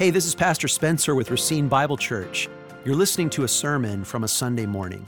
[0.00, 2.48] Hey, this is Pastor Spencer with Racine Bible Church.
[2.86, 5.06] You're listening to a sermon from a Sunday morning.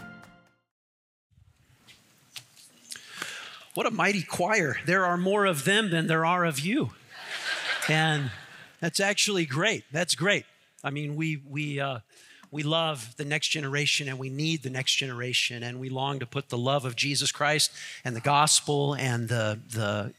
[3.75, 4.76] What a mighty choir.
[4.84, 6.91] There are more of them than there are of you.
[7.88, 8.30] And
[8.80, 9.85] that's actually great.
[9.93, 10.45] That's great.
[10.84, 12.00] I mean, we, we, uh,
[12.50, 16.27] we love the next generation and we need the next generation and we long to
[16.27, 17.71] put the love of Jesus Christ
[18.05, 20.12] and the gospel and the, the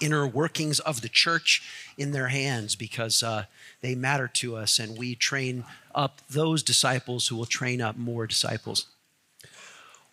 [0.00, 1.62] inner workings of the church
[1.96, 3.44] in their hands because uh,
[3.80, 8.26] they matter to us and we train up those disciples who will train up more
[8.26, 8.86] disciples.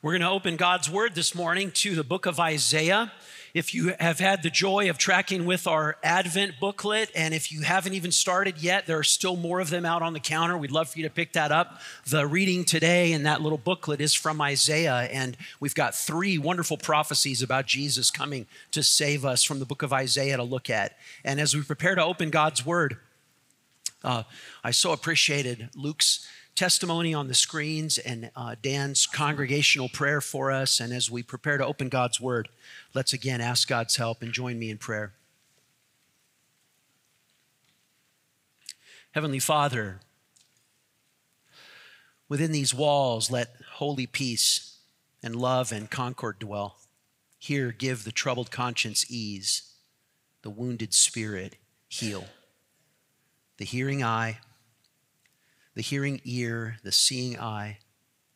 [0.03, 3.13] We're going to open God's Word this morning to the book of Isaiah.
[3.53, 7.61] If you have had the joy of tracking with our Advent booklet, and if you
[7.61, 10.57] haven't even started yet, there are still more of them out on the counter.
[10.57, 11.79] We'd love for you to pick that up.
[12.05, 16.75] The reading today in that little booklet is from Isaiah, and we've got three wonderful
[16.75, 20.97] prophecies about Jesus coming to save us from the book of Isaiah to look at.
[21.23, 22.97] And as we prepare to open God's Word,
[24.03, 24.23] uh,
[24.65, 30.79] I so appreciated Luke's testimony on the screens and uh, Dan's congregational prayer for us.
[30.79, 32.49] And as we prepare to open God's Word,
[32.93, 35.13] let's again ask God's help and join me in prayer.
[39.11, 39.99] Heavenly Father,
[42.27, 44.77] within these walls, let holy peace
[45.21, 46.77] and love and concord dwell.
[47.37, 49.73] Here, give the troubled conscience ease,
[50.41, 52.25] the wounded spirit heal,
[53.57, 54.39] the hearing eye
[55.75, 57.79] the hearing ear, the seeing eye,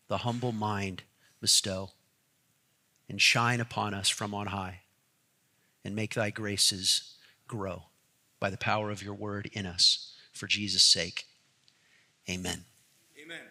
[0.07, 1.03] the humble mind
[1.41, 1.91] bestow,
[3.09, 4.81] and shine upon us from on high,
[5.83, 7.15] and make thy graces
[7.47, 7.83] grow
[8.39, 10.13] by the power of your word in us.
[10.33, 11.25] For Jesus' sake,
[12.29, 12.65] amen.
[13.21, 13.41] Amen.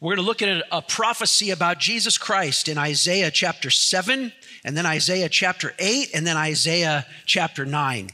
[0.00, 4.32] We're going to look at a prophecy about Jesus Christ in Isaiah chapter 7,
[4.64, 8.10] and then Isaiah chapter 8, and then Isaiah chapter 9.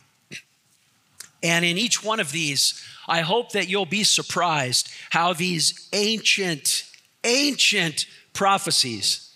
[1.42, 6.84] And in each one of these, I hope that you'll be surprised how these ancient,
[7.24, 9.34] ancient prophecies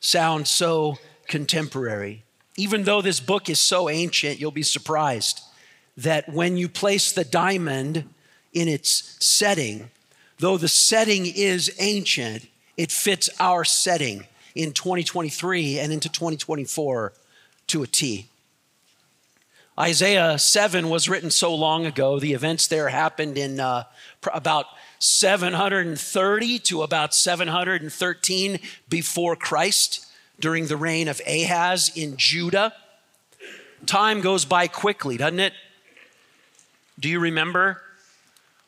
[0.00, 2.24] sound so contemporary.
[2.56, 5.40] Even though this book is so ancient, you'll be surprised
[5.96, 8.04] that when you place the diamond
[8.52, 9.90] in its setting,
[10.38, 17.12] though the setting is ancient, it fits our setting in 2023 and into 2024
[17.68, 18.28] to a T.
[19.80, 22.20] Isaiah 7 was written so long ago.
[22.20, 23.84] The events there happened in uh,
[24.30, 24.66] about
[24.98, 28.58] 730 to about 713
[28.90, 30.04] before Christ
[30.38, 32.74] during the reign of Ahaz in Judah.
[33.86, 35.54] Time goes by quickly, doesn't it?
[36.98, 37.80] Do you remember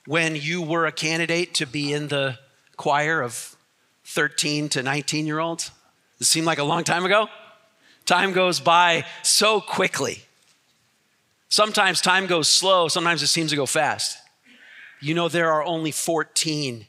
[0.06, 2.38] when you were a candidate to be in the
[2.78, 3.54] choir of
[4.06, 5.72] 13 to 19 year olds?
[6.18, 7.28] It seemed like a long time ago.
[8.06, 10.24] Time goes by so quickly.
[11.52, 14.16] Sometimes time goes slow, sometimes it seems to go fast.
[15.02, 16.86] You know, there are only 14,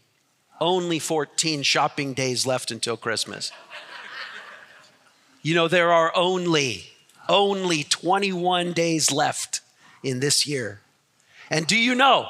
[0.62, 3.52] only 14 shopping days left until Christmas.
[5.42, 6.86] You know, there are only,
[7.28, 9.60] only 21 days left
[10.02, 10.80] in this year.
[11.50, 12.30] And do you know,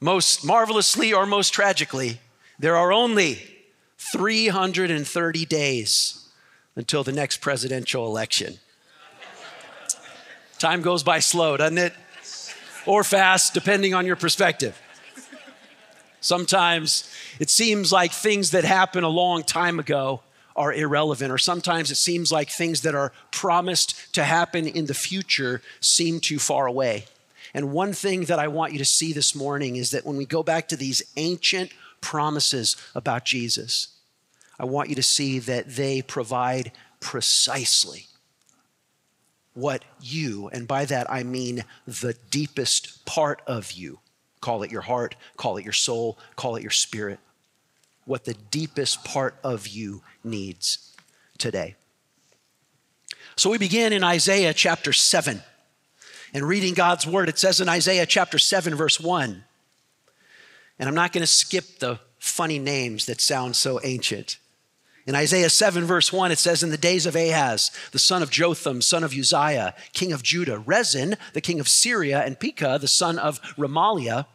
[0.00, 2.18] most marvelously or most tragically,
[2.58, 3.42] there are only
[3.98, 6.30] 330 days
[6.74, 8.58] until the next presidential election.
[10.62, 11.92] Time goes by slow, doesn't it?
[12.86, 14.80] Or fast, depending on your perspective.
[16.20, 20.20] Sometimes it seems like things that happened a long time ago
[20.54, 24.94] are irrelevant, or sometimes it seems like things that are promised to happen in the
[24.94, 27.06] future seem too far away.
[27.52, 30.26] And one thing that I want you to see this morning is that when we
[30.26, 33.88] go back to these ancient promises about Jesus,
[34.60, 38.06] I want you to see that they provide precisely
[39.54, 43.98] what you, and by that I mean the deepest part of you,
[44.40, 47.18] call it your heart, call it your soul, call it your spirit,
[48.04, 50.96] what the deepest part of you needs
[51.38, 51.76] today.
[53.36, 55.42] So we begin in Isaiah chapter 7
[56.34, 57.28] and reading God's word.
[57.28, 59.44] It says in Isaiah chapter 7, verse 1,
[60.78, 64.38] and I'm not going to skip the funny names that sound so ancient.
[65.06, 68.30] In Isaiah 7, verse 1, it says, In the days of Ahaz, the son of
[68.30, 72.88] Jotham, son of Uzziah, king of Judah, Rezin, the king of Syria, and Pekah, the
[72.88, 74.26] son of Remaliah,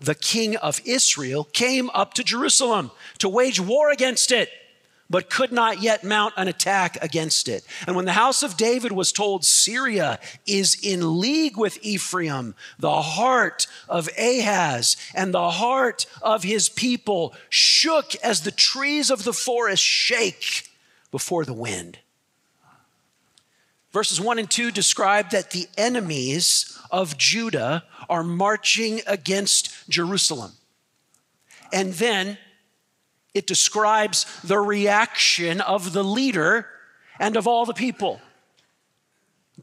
[0.00, 4.48] the king of Israel, came up to Jerusalem to wage war against it
[5.10, 7.64] but could not yet mount an attack against it.
[7.86, 13.02] And when the house of David was told Syria is in league with Ephraim, the
[13.02, 19.32] heart of Ahaz and the heart of his people shook as the trees of the
[19.32, 20.70] forest shake
[21.10, 21.98] before the wind.
[23.92, 30.52] Verses 1 and 2 describe that the enemies of Judah are marching against Jerusalem.
[31.72, 32.38] And then
[33.34, 36.68] it describes the reaction of the leader
[37.18, 38.20] and of all the people.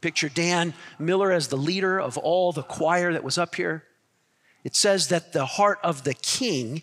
[0.00, 3.84] Picture Dan Miller as the leader of all the choir that was up here.
[4.64, 6.82] It says that the heart of the king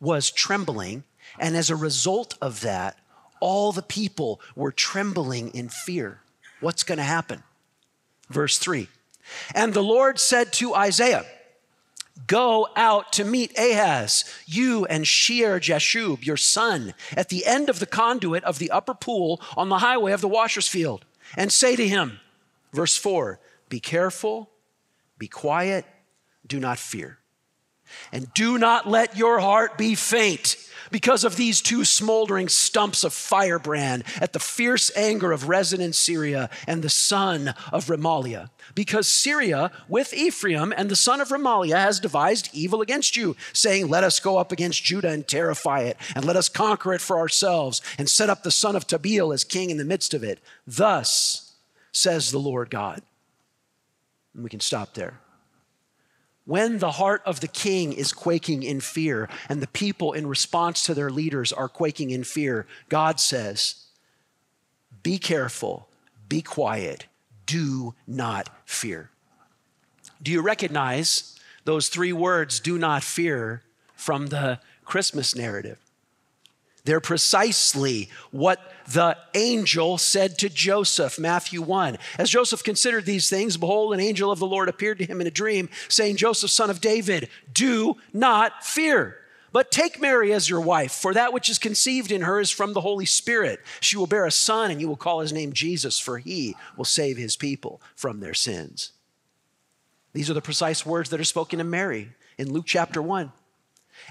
[0.00, 1.04] was trembling,
[1.38, 2.98] and as a result of that,
[3.40, 6.20] all the people were trembling in fear.
[6.60, 7.42] What's going to happen?
[8.28, 8.88] Verse 3
[9.54, 11.26] And the Lord said to Isaiah,
[12.26, 17.80] Go out to meet Ahaz, you and Shear Jashub, your son, at the end of
[17.80, 21.04] the conduit of the upper pool on the highway of the washer's field,
[21.36, 22.20] and say to him,
[22.72, 24.50] verse 4 Be careful,
[25.18, 25.84] be quiet,
[26.46, 27.18] do not fear,
[28.12, 30.56] and do not let your heart be faint
[30.90, 35.92] because of these two smoldering stumps of firebrand at the fierce anger of Rezin in
[35.92, 38.50] Syria and the son of Remaliah.
[38.76, 43.88] Because Syria with Ephraim and the son of Remaliah has devised evil against you, saying,
[43.88, 47.18] Let us go up against Judah and terrify it, and let us conquer it for
[47.18, 50.38] ourselves, and set up the son of Tabeel as king in the midst of it.
[50.66, 51.54] Thus
[51.90, 53.02] says the Lord God.
[54.34, 55.20] And we can stop there.
[56.46, 60.82] When the heart of the king is quaking in fear and the people, in response
[60.84, 63.86] to their leaders, are quaking in fear, God says,
[65.02, 65.88] Be careful,
[66.28, 67.06] be quiet,
[67.46, 69.10] do not fear.
[70.22, 73.62] Do you recognize those three words, do not fear,
[73.94, 75.78] from the Christmas narrative?
[76.84, 81.96] They're precisely what the angel said to Joseph, Matthew 1.
[82.18, 85.26] As Joseph considered these things, behold, an angel of the Lord appeared to him in
[85.26, 89.16] a dream, saying, Joseph, son of David, do not fear.
[89.50, 92.74] But take Mary as your wife, for that which is conceived in her is from
[92.74, 93.60] the Holy Spirit.
[93.80, 96.84] She will bear a son, and you will call his name Jesus, for he will
[96.84, 98.92] save his people from their sins.
[100.12, 103.32] These are the precise words that are spoken to Mary in Luke chapter 1.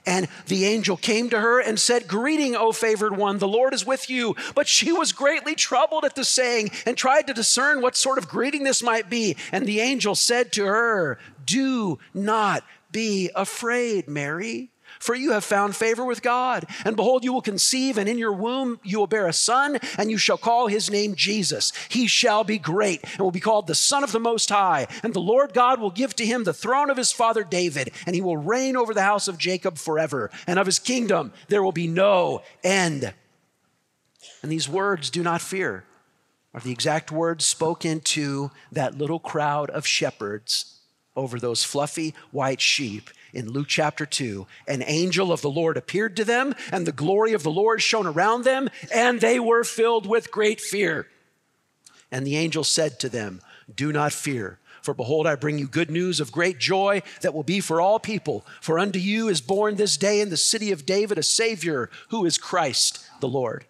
[0.05, 3.85] And the angel came to her and said, Greeting, O favored one, the Lord is
[3.85, 4.35] with you.
[4.55, 8.27] But she was greatly troubled at the saying and tried to discern what sort of
[8.27, 9.37] greeting this might be.
[9.51, 14.72] And the angel said to her, Do not be afraid, Mary
[15.03, 16.65] for you have found favor with God.
[16.85, 20.09] And behold, you will conceive, and in your womb you will bear a son, and
[20.09, 21.73] you shall call his name Jesus.
[21.89, 24.87] He shall be great, and will be called the Son of the Most High.
[25.03, 28.15] And the Lord God will give to him the throne of his father David, and
[28.15, 30.31] he will reign over the house of Jacob forever.
[30.47, 33.13] And of his kingdom there will be no end.
[34.41, 35.83] And these words, do not fear,
[36.53, 40.79] are the exact words spoken to that little crowd of shepherds
[41.15, 46.15] over those fluffy white sheep in Luke chapter 2, an angel of the Lord appeared
[46.17, 50.05] to them, and the glory of the Lord shone around them, and they were filled
[50.05, 51.07] with great fear.
[52.11, 53.41] And the angel said to them,
[53.73, 54.59] Do not fear.
[54.83, 57.99] For behold, I bring you good news of great joy that will be for all
[57.99, 58.45] people.
[58.61, 62.25] For unto you is born this day in the city of David a Savior, who
[62.25, 63.65] is Christ the Lord.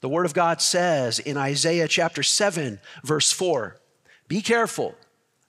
[0.00, 3.76] The Word of God says in Isaiah chapter 7, verse 4
[4.26, 4.96] Be careful,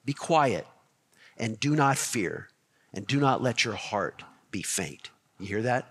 [0.05, 0.67] be quiet,
[1.37, 2.49] and do not fear
[2.93, 5.09] and do not let your heart be faint.
[5.39, 5.89] You hear that?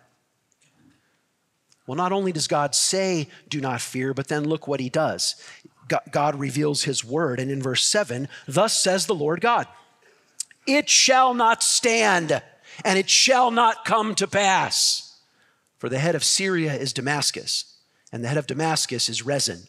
[1.87, 5.35] Well, not only does God say, do not fear, but then look what he does.
[6.11, 9.67] God reveals his word, and in verse 7, thus says the Lord God,
[10.67, 12.41] it shall not stand,
[12.85, 15.19] and it shall not come to pass.
[15.77, 17.79] For the head of Syria is Damascus,
[18.13, 19.65] and the head of Damascus is Rezin.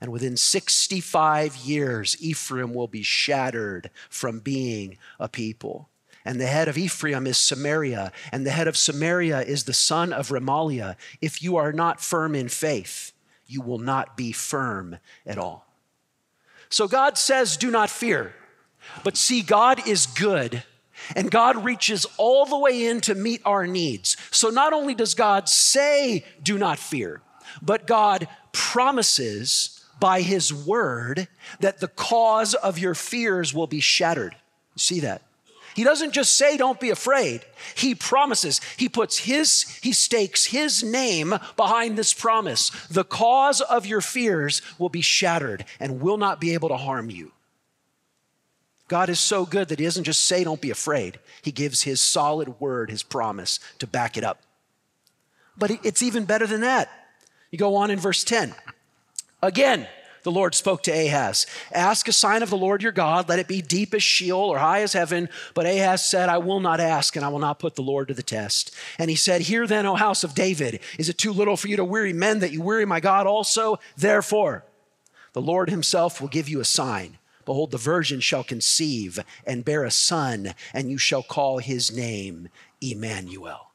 [0.00, 5.90] And within 65 years, Ephraim will be shattered from being a people
[6.24, 10.12] and the head of Ephraim is Samaria, and the head of Samaria is the son
[10.12, 10.96] of Remaliah.
[11.20, 13.12] If you are not firm in faith,
[13.46, 15.66] you will not be firm at all.
[16.68, 18.34] So God says, Do not fear.
[19.02, 20.62] But see, God is good,
[21.16, 24.16] and God reaches all the way in to meet our needs.
[24.30, 27.22] So not only does God say, Do not fear,
[27.62, 31.28] but God promises by His word
[31.60, 34.34] that the cause of your fears will be shattered.
[34.74, 35.22] You see that?
[35.74, 37.42] He doesn't just say, don't be afraid.
[37.74, 38.60] He promises.
[38.76, 42.70] He puts his, he stakes his name behind this promise.
[42.88, 47.10] The cause of your fears will be shattered and will not be able to harm
[47.10, 47.32] you.
[48.88, 51.20] God is so good that he doesn't just say, don't be afraid.
[51.42, 54.42] He gives his solid word, his promise to back it up.
[55.56, 56.90] But it's even better than that.
[57.52, 58.54] You go on in verse 10.
[59.42, 59.86] Again,
[60.22, 63.48] the Lord spoke to Ahaz Ask a sign of the Lord your God, let it
[63.48, 65.28] be deep as Sheol or high as heaven.
[65.54, 68.14] But Ahaz said, I will not ask, and I will not put the Lord to
[68.14, 68.74] the test.
[68.98, 71.76] And he said, Hear then, O house of David, is it too little for you
[71.76, 73.78] to weary men that you weary my God also?
[73.96, 74.64] Therefore,
[75.32, 77.18] The Lord himself will give you a sign.
[77.44, 82.48] Behold, the virgin shall conceive and bear a son, and you shall call his name
[82.80, 83.70] Emmanuel.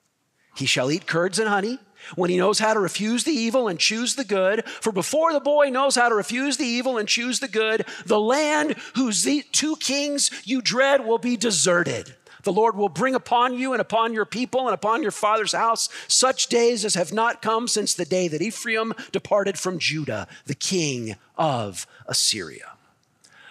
[0.55, 1.79] He shall eat curds and honey
[2.15, 4.67] when he knows how to refuse the evil and choose the good.
[4.67, 8.19] For before the boy knows how to refuse the evil and choose the good, the
[8.19, 12.15] land whose two kings you dread will be deserted.
[12.43, 15.89] The Lord will bring upon you and upon your people and upon your father's house
[16.07, 20.53] such days as have not come since the day that Ephraim departed from Judah, the
[20.53, 22.74] king of Assyria.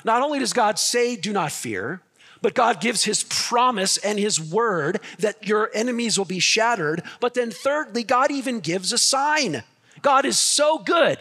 [0.04, 2.02] Not only does God say, Do not fear,
[2.44, 7.02] but God gives his promise and his word that your enemies will be shattered.
[7.18, 9.62] But then, thirdly, God even gives a sign.
[10.02, 11.18] God is so good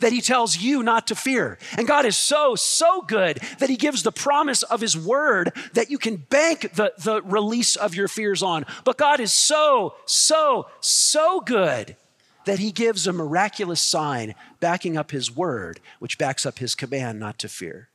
[0.00, 1.56] that he tells you not to fear.
[1.78, 5.90] And God is so, so good that he gives the promise of his word that
[5.90, 8.66] you can bank the, the release of your fears on.
[8.84, 11.96] But God is so, so, so good
[12.44, 17.18] that he gives a miraculous sign backing up his word, which backs up his command
[17.18, 17.88] not to fear.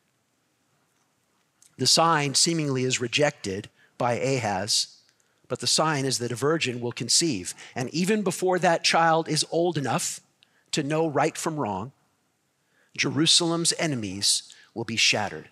[1.78, 4.98] The sign seemingly is rejected by Ahaz,
[5.48, 7.54] but the sign is that a virgin will conceive.
[7.76, 10.20] And even before that child is old enough,
[10.72, 11.92] to know right from wrong,
[12.98, 15.50] Jerusalem's enemies will be shattered.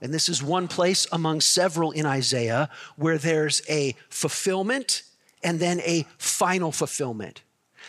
[0.00, 5.02] And this is one place among several in Isaiah where there's a fulfillment
[5.42, 7.42] and then a final fulfillment.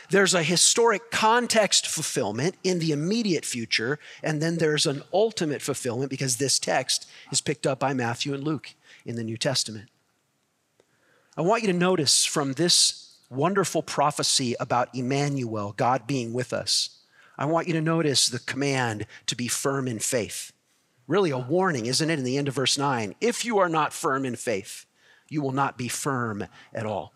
[0.10, 6.10] There's a historic context fulfillment in the immediate future, and then there's an ultimate fulfillment
[6.10, 8.74] because this text is picked up by Matthew and Luke
[9.06, 9.90] in the New Testament.
[11.36, 16.98] I want you to notice from this wonderful prophecy about Emmanuel, God being with us,
[17.38, 20.52] I want you to notice the command to be firm in faith.
[21.06, 23.16] Really, a warning, isn't it, in the end of verse 9?
[23.22, 24.86] If you are not firm in faith,
[25.30, 27.14] you will not be firm at all.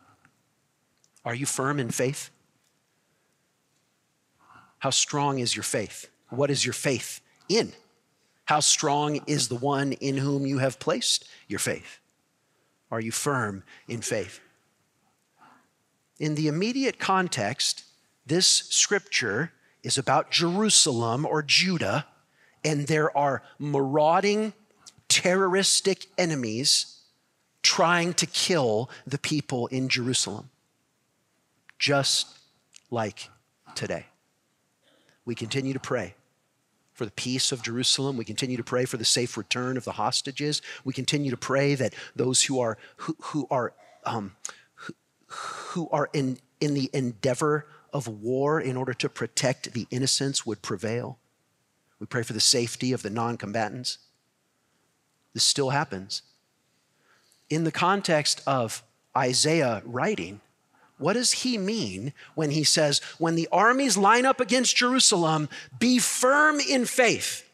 [1.25, 2.29] Are you firm in faith?
[4.81, 6.09] How strong is your faith?
[6.29, 7.71] What is your faith in?
[8.45, 11.99] How strong is the one in whom you have placed your faith?
[12.89, 14.39] Are you firm in faith?
[16.19, 17.83] In the immediate context,
[18.25, 22.07] this scripture is about Jerusalem or Judah,
[22.65, 24.53] and there are marauding,
[25.07, 27.01] terroristic enemies
[27.61, 30.49] trying to kill the people in Jerusalem,
[31.77, 32.39] just
[32.89, 33.29] like
[33.75, 34.07] today.
[35.31, 36.15] We continue to pray
[36.91, 38.17] for the peace of Jerusalem.
[38.17, 40.61] We continue to pray for the safe return of the hostages.
[40.83, 43.71] We continue to pray that those who are who, who are
[44.03, 44.35] um,
[45.27, 50.61] who are in, in the endeavor of war in order to protect the innocents would
[50.61, 51.17] prevail.
[51.97, 53.99] We pray for the safety of the non combatants.
[55.33, 56.23] This still happens.
[57.49, 58.83] In the context of
[59.15, 60.41] Isaiah writing,
[61.01, 65.99] what does he mean when he says, when the armies line up against Jerusalem, be
[65.99, 67.47] firm in faith?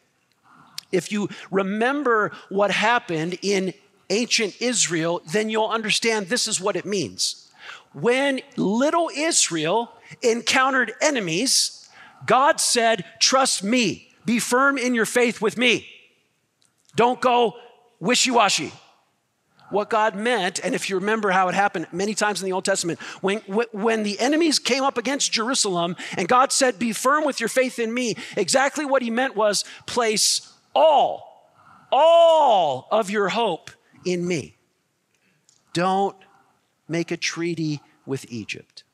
[0.92, 3.74] If you remember what happened in
[4.10, 7.48] ancient Israel, then you'll understand this is what it means
[7.92, 11.88] when little Israel encountered enemies,
[12.26, 15.88] God said, Trust me, be firm in your faith with me.
[16.96, 17.54] Don't go
[18.00, 18.72] wishy washy.
[19.70, 22.64] What God meant, and if you remember how it happened many times in the Old
[22.64, 23.38] Testament, when,
[23.72, 27.78] when the enemies came up against Jerusalem and God said, Be firm with your faith
[27.78, 31.50] in me, exactly what he meant was place all,
[31.92, 33.70] all of your hope
[34.04, 34.56] in me.
[35.72, 36.16] Don't
[36.88, 38.84] make a treaty with Egypt.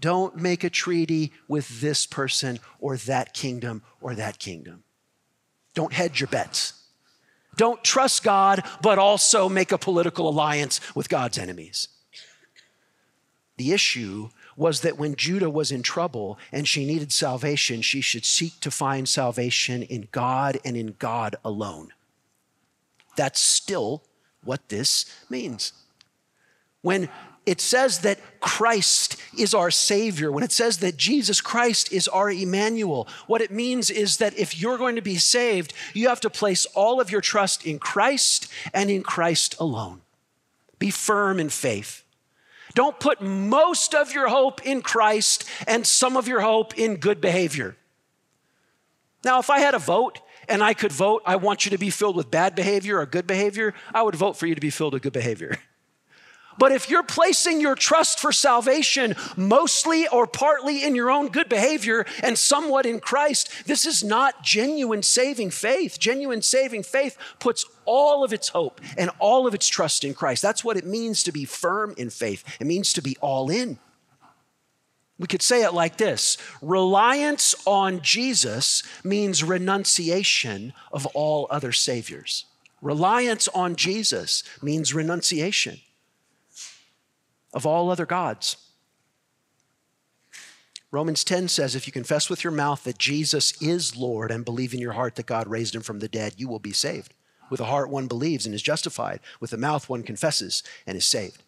[0.00, 4.84] Don't make a treaty with this person or that kingdom or that kingdom.
[5.74, 6.81] Don't hedge your bets.
[7.56, 11.88] Don't trust God, but also make a political alliance with God's enemies.
[13.56, 18.24] The issue was that when Judah was in trouble and she needed salvation, she should
[18.24, 21.92] seek to find salvation in God and in God alone.
[23.16, 24.02] That's still
[24.44, 25.72] what this means.
[26.80, 27.08] When
[27.44, 32.30] it says that Christ is our Savior, when it says that Jesus Christ is our
[32.30, 36.30] Emmanuel, what it means is that if you're going to be saved, you have to
[36.30, 40.02] place all of your trust in Christ and in Christ alone.
[40.78, 42.04] Be firm in faith.
[42.74, 47.20] Don't put most of your hope in Christ and some of your hope in good
[47.20, 47.76] behavior.
[49.24, 51.90] Now, if I had a vote and I could vote, I want you to be
[51.90, 54.94] filled with bad behavior or good behavior, I would vote for you to be filled
[54.94, 55.58] with good behavior.
[56.58, 61.48] But if you're placing your trust for salvation mostly or partly in your own good
[61.48, 65.98] behavior and somewhat in Christ, this is not genuine saving faith.
[65.98, 70.42] Genuine saving faith puts all of its hope and all of its trust in Christ.
[70.42, 73.78] That's what it means to be firm in faith, it means to be all in.
[75.18, 82.46] We could say it like this Reliance on Jesus means renunciation of all other saviors.
[82.80, 85.78] Reliance on Jesus means renunciation
[87.52, 88.56] of all other gods.
[90.90, 94.74] Romans 10 says, If you confess with your mouth that Jesus is Lord and believe
[94.74, 97.14] in your heart that God raised him from the dead, you will be saved.
[97.48, 99.20] With the heart, one believes and is justified.
[99.40, 101.42] With the mouth, one confesses and is saved.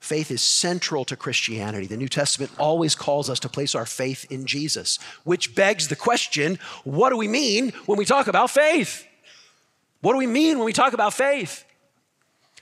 [0.00, 1.86] Faith is central to Christianity.
[1.86, 5.94] The New Testament always calls us to place our faith in Jesus, which begs the
[5.94, 9.06] question what do we mean when we talk about faith?
[10.00, 11.64] What do we mean when we talk about faith?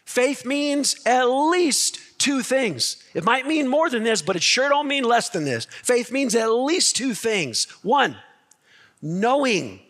[0.04, 3.02] Faith means at least two things.
[3.14, 5.66] It might mean more than this, but it sure don't mean less than this.
[5.82, 7.64] Faith means at least two things.
[7.82, 8.16] One,
[9.02, 9.80] knowing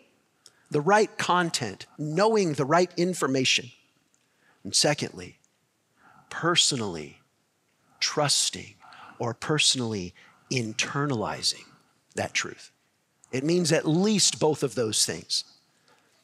[0.71, 3.69] the right content, knowing the right information.
[4.63, 5.37] And secondly,
[6.29, 7.19] personally
[7.99, 8.75] trusting
[9.19, 10.15] or personally
[10.51, 11.65] internalizing
[12.15, 12.71] that truth.
[13.31, 15.43] It means at least both of those things.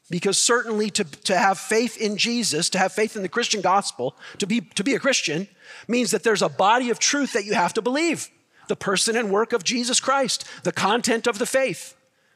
[0.10, 4.16] Because certainly to, to have faith in Jesus, to have faith in the Christian gospel,
[4.38, 5.48] to be, to be a Christian,
[5.88, 8.30] means that there's a body of truth that you have to believe
[8.68, 11.96] the person and work of Jesus Christ, the content of the faith.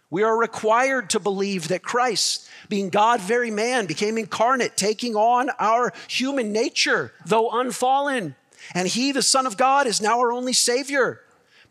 [0.10, 5.50] We are required to believe that Christ, being God, very man, became incarnate, taking on
[5.58, 8.36] our human nature, though unfallen.
[8.76, 11.22] And he, the Son of God, is now our only Savior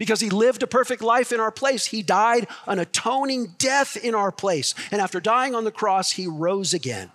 [0.00, 1.84] because he lived a perfect life in our place.
[1.84, 4.74] He died an atoning death in our place.
[4.90, 7.12] And after dying on the cross, he rose again.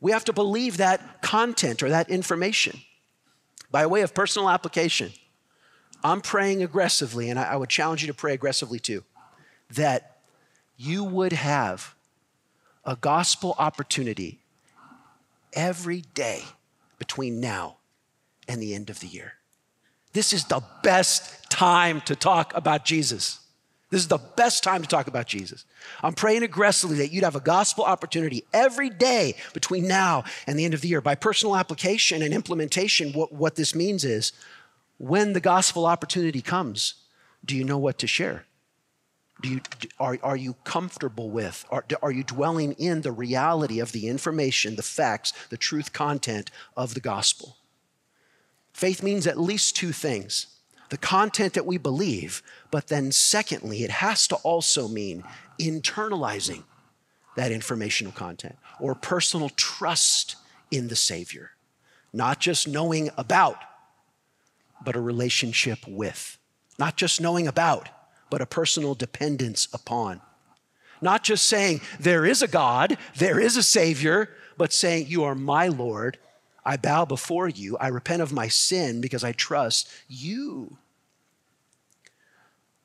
[0.00, 2.80] We have to believe that content or that information.
[3.70, 5.12] By way of personal application,
[6.02, 9.04] I'm praying aggressively, and I would challenge you to pray aggressively too,
[9.70, 10.18] that
[10.76, 11.94] you would have
[12.84, 14.40] a gospel opportunity
[15.52, 16.42] every day
[16.98, 17.76] between now
[18.48, 19.34] and the end of the year.
[20.12, 23.40] This is the best time to talk about Jesus.
[23.90, 25.66] This is the best time to talk about Jesus.
[26.02, 30.64] I'm praying aggressively that you'd have a gospel opportunity every day between now and the
[30.64, 31.02] end of the year.
[31.02, 34.32] By personal application and implementation, what, what this means is
[34.96, 36.94] when the gospel opportunity comes,
[37.44, 38.46] do you know what to share?
[39.42, 39.60] Do you,
[39.98, 44.76] are, are you comfortable with, are, are you dwelling in the reality of the information,
[44.76, 47.56] the facts, the truth content of the gospel?
[48.72, 50.46] Faith means at least two things
[50.88, 55.24] the content that we believe, but then secondly, it has to also mean
[55.58, 56.64] internalizing
[57.34, 60.36] that informational content or personal trust
[60.70, 61.52] in the Savior.
[62.12, 63.56] Not just knowing about,
[64.84, 66.36] but a relationship with.
[66.78, 67.88] Not just knowing about,
[68.28, 70.20] but a personal dependence upon.
[71.00, 75.34] Not just saying, there is a God, there is a Savior, but saying, You are
[75.34, 76.18] my Lord
[76.64, 77.76] I bow before you.
[77.78, 80.76] I repent of my sin because I trust you.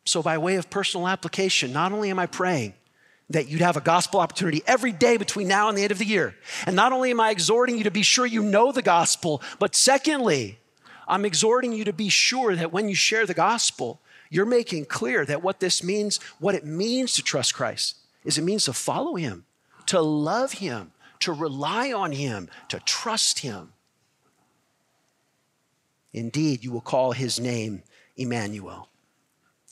[0.06, 2.74] So, by way of personal application, not only am I praying
[3.30, 6.06] that you'd have a gospel opportunity every day between now and the end of the
[6.06, 6.34] year,
[6.66, 9.76] and not only am I exhorting you to be sure you know the gospel, but
[9.76, 10.60] secondly,
[11.08, 15.26] I'm exhorting you to be sure that when you share the gospel, you're making clear
[15.26, 19.16] that what this means, what it means to trust Christ, is it means to follow
[19.16, 19.46] him,
[19.88, 23.74] to love him, to rely on Him, to trust Him.
[26.14, 27.84] Indeed, you will call His name
[28.16, 28.90] Emmanuel.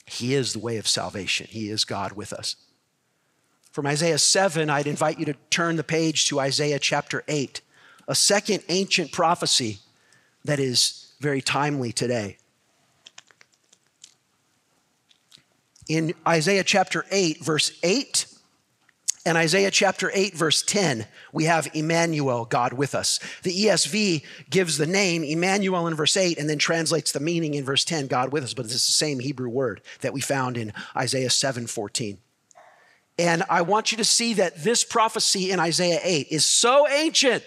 [0.05, 2.55] He is the way of salvation, He is God with us.
[3.71, 7.61] From Isaiah 7, I'd invite you to turn the page to Isaiah chapter 8,
[8.07, 9.79] a second ancient prophecy
[10.45, 12.37] that is very timely today.
[15.87, 18.24] In Isaiah chapter 8, verse 8
[19.25, 23.19] and Isaiah chapter 8, verse 10, we have Emmanuel, God with us.
[23.41, 27.65] The ESV gives the name Emmanuel in verse 8 and then translates the meaning in
[27.65, 30.73] verse 10, God with us, but it's the same Hebrew word that we found in
[30.95, 32.19] Isaiah 7 14.
[33.17, 37.43] And I want you to see that this prophecy in Isaiah 8 is so ancient,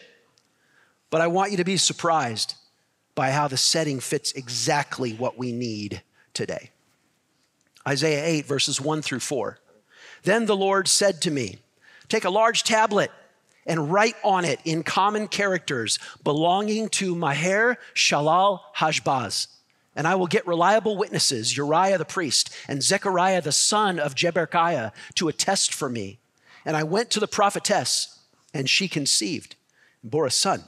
[1.10, 2.54] but I want you to be surprised
[3.14, 6.02] by how the setting fits exactly what we need
[6.34, 6.70] today.
[7.86, 9.58] Isaiah 8, verses 1 through 4.
[10.24, 11.58] Then the Lord said to me,
[12.08, 13.10] Take a large tablet
[13.66, 19.48] and write on it in common characters belonging to Maher Shalal Hashbaz.
[19.94, 24.92] And I will get reliable witnesses, Uriah the priest and Zechariah the son of Jeberechiah,
[25.16, 26.18] to attest for me.
[26.64, 28.20] And I went to the prophetess,
[28.54, 29.56] and she conceived
[30.02, 30.64] and bore a son.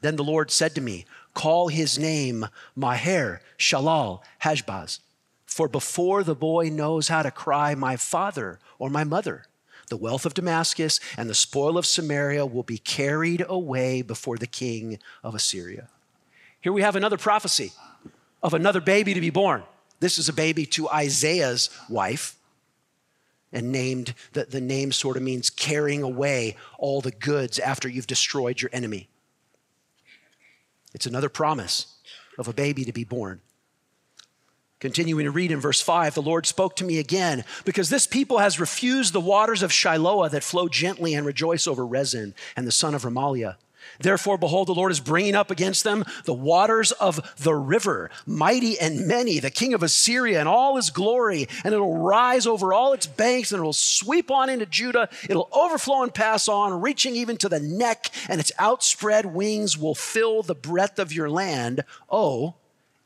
[0.00, 4.98] Then the Lord said to me, Call his name Maher Shalal Hashbaz,
[5.46, 9.44] for before the boy knows how to cry, my father or my mother,
[9.90, 14.46] the wealth of Damascus and the spoil of Samaria will be carried away before the
[14.46, 15.88] king of Assyria.
[16.60, 17.72] Here we have another prophecy
[18.42, 19.62] of another baby to be born.
[19.98, 22.36] This is a baby to Isaiah's wife.
[23.52, 28.06] And named, the, the name sort of means carrying away all the goods after you've
[28.06, 29.08] destroyed your enemy.
[30.94, 31.96] It's another promise
[32.38, 33.40] of a baby to be born.
[34.80, 38.38] Continuing to read in verse 5, the Lord spoke to me again, because this people
[38.38, 42.72] has refused the waters of Shiloah that flow gently and rejoice over Rezin and the
[42.72, 43.56] son of Remaliah.
[43.98, 48.78] Therefore, behold, the Lord is bringing up against them the waters of the river, mighty
[48.78, 52.94] and many, the king of Assyria and all his glory, and it'll rise over all
[52.94, 55.10] its banks and it'll sweep on into Judah.
[55.28, 59.94] It'll overflow and pass on, reaching even to the neck, and its outspread wings will
[59.94, 61.84] fill the breadth of your land.
[62.08, 62.54] Oh,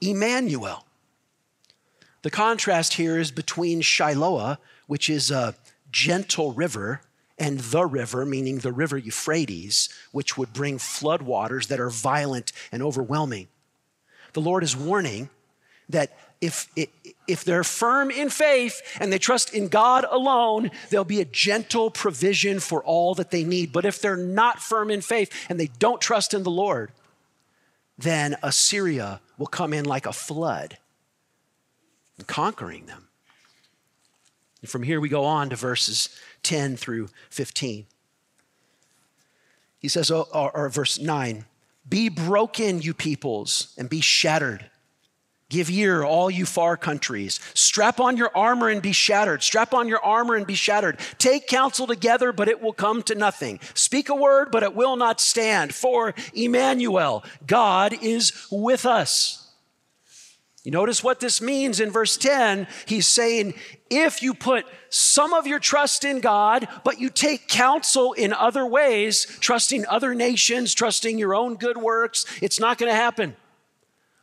[0.00, 0.84] Emmanuel.
[2.24, 4.56] The contrast here is between Shiloah,
[4.86, 5.54] which is a
[5.92, 7.02] gentle river,
[7.38, 12.82] and the river, meaning the river Euphrates, which would bring floodwaters that are violent and
[12.82, 13.48] overwhelming.
[14.32, 15.28] The Lord is warning
[15.90, 16.66] that if,
[17.28, 21.90] if they're firm in faith and they trust in God alone, there'll be a gentle
[21.90, 23.70] provision for all that they need.
[23.70, 26.90] But if they're not firm in faith and they don't trust in the Lord,
[27.98, 30.78] then Assyria will come in like a flood
[32.18, 33.08] and conquering them.
[34.60, 36.08] And from here we go on to verses
[36.42, 37.86] 10 through 15.
[39.78, 41.44] He says, oh, or, or, verse 9,
[41.86, 44.70] be broken, you peoples, and be shattered.
[45.50, 47.38] Give ear, all you far countries.
[47.52, 49.42] Strap on your armor and be shattered.
[49.42, 50.98] Strap on your armor and be shattered.
[51.18, 53.60] Take counsel together, but it will come to nothing.
[53.74, 55.74] Speak a word, but it will not stand.
[55.74, 59.43] For Emmanuel, God is with us.
[60.64, 62.66] You notice what this means in verse 10.
[62.86, 63.52] He's saying,
[63.90, 68.66] if you put some of your trust in God, but you take counsel in other
[68.66, 73.36] ways, trusting other nations, trusting your own good works, it's not going to happen.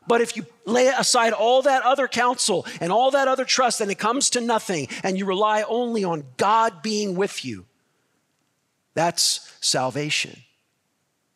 [0.07, 3.91] But if you lay aside all that other counsel and all that other trust, and
[3.91, 7.67] it comes to nothing, and you rely only on God being with you,
[8.95, 10.41] that's salvation.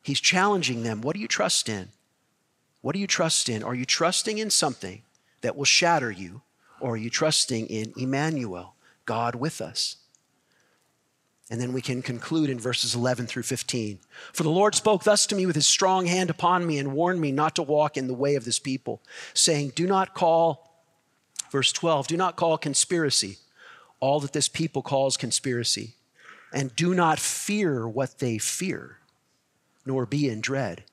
[0.01, 1.01] He's challenging them.
[1.01, 1.89] What do you trust in?
[2.85, 3.63] What do you trust in?
[3.63, 5.01] Are you trusting in something
[5.41, 6.43] that will shatter you,
[6.79, 9.95] or are you trusting in Emmanuel, God with us?
[11.49, 13.97] And then we can conclude in verses 11 through 15.
[14.33, 17.19] For the Lord spoke thus to me with his strong hand upon me and warned
[17.19, 19.01] me not to walk in the way of this people,
[19.33, 20.85] saying, Do not call,
[21.49, 23.39] verse 12, do not call conspiracy
[23.99, 25.95] all that this people calls conspiracy,
[26.53, 28.99] and do not fear what they fear,
[29.87, 30.83] nor be in dread.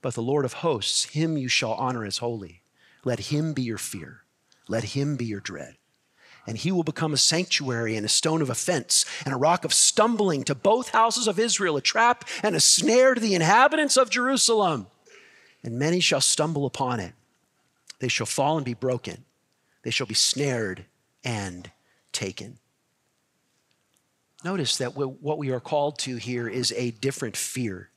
[0.00, 2.62] But the Lord of hosts, him you shall honor as holy.
[3.04, 4.22] Let him be your fear.
[4.68, 5.76] Let him be your dread.
[6.46, 9.74] And he will become a sanctuary and a stone of offense and a rock of
[9.74, 14.08] stumbling to both houses of Israel, a trap and a snare to the inhabitants of
[14.08, 14.86] Jerusalem.
[15.62, 17.12] And many shall stumble upon it.
[17.98, 19.24] They shall fall and be broken.
[19.82, 20.86] They shall be snared
[21.24, 21.70] and
[22.12, 22.58] taken.
[24.44, 27.90] Notice that what we are called to here is a different fear.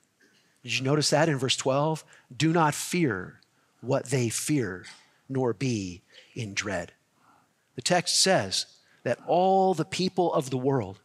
[0.63, 2.03] Did you notice that in verse 12?
[2.35, 3.39] Do not fear
[3.81, 4.85] what they fear,
[5.27, 6.01] nor be
[6.35, 6.93] in dread.
[7.75, 8.65] The text says
[9.03, 10.99] that all the people of the world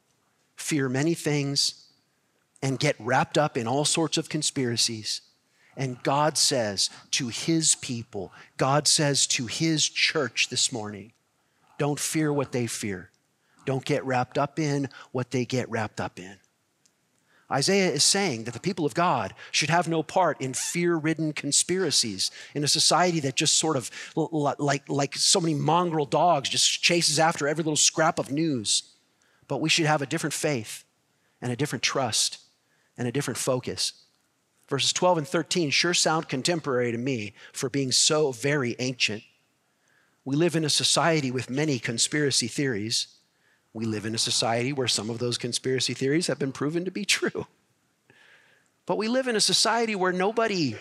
[0.57, 1.87] fear many things
[2.63, 5.23] and get wrapped up in all sorts of conspiracies.
[5.77, 11.13] And God says to his people, God says to his church this morning,
[11.79, 13.11] don't fear what they fear.
[13.67, 16.39] Don't get wrapped up in what they get wrapped up in.
[17.51, 21.33] Isaiah is saying that the people of God should have no part in fear ridden
[21.33, 26.83] conspiracies in a society that just sort of, like, like so many mongrel dogs, just
[26.83, 28.95] chases after every little scrap of news.
[29.47, 30.85] But we should have a different faith
[31.41, 32.39] and a different trust
[32.99, 33.93] and a different focus.
[34.69, 39.23] Verses 12 and 13 sure sound contemporary to me for being so very ancient.
[40.25, 43.07] We live in a society with many conspiracy theories.
[43.77, 46.91] We live in a society where some of those conspiracy theories have been proven to
[46.91, 47.47] be true.
[48.87, 50.77] But we live in a society where nobody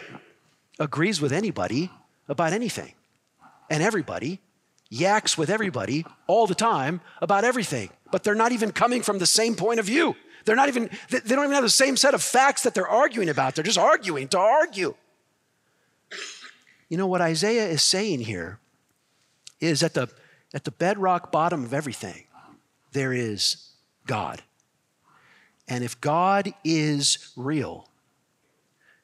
[0.80, 1.92] agrees with anybody
[2.30, 2.94] about anything.
[3.70, 4.40] And everybody
[4.90, 7.90] yaks with everybody all the time about everything.
[8.14, 10.16] But they're not even coming from the same point of view.
[10.46, 13.28] They're not even, they don't even have the same set of facts that they're arguing
[13.28, 13.56] about.
[13.56, 14.96] They're just arguing to argue.
[16.88, 18.58] You know what Isaiah is saying here
[19.60, 20.08] is at the,
[20.54, 22.25] at the bedrock bottom of everything
[22.96, 23.74] there is
[24.08, 24.42] God.
[25.68, 27.90] And if God is real,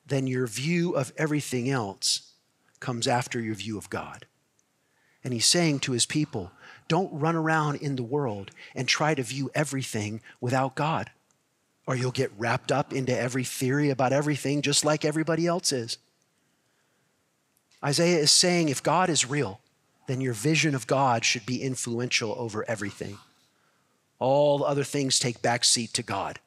[0.07, 2.33] then your view of everything else
[2.79, 4.25] comes after your view of God.
[5.23, 6.51] And he's saying to his people,
[6.87, 11.11] don't run around in the world and try to view everything without God,
[11.85, 15.97] or you'll get wrapped up into every theory about everything just like everybody else is.
[17.83, 19.59] Isaiah is saying if God is real,
[20.07, 23.17] then your vision of God should be influential over everything.
[24.21, 26.39] All other things take backseat to God.